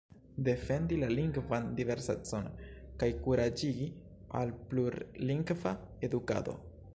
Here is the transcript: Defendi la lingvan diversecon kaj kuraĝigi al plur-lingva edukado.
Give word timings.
Defendi 0.45 0.95
la 1.01 1.09
lingvan 1.15 1.67
diversecon 1.79 2.47
kaj 3.03 3.11
kuraĝigi 3.27 3.87
al 4.41 4.55
plur-lingva 4.73 5.77
edukado. 6.11 6.59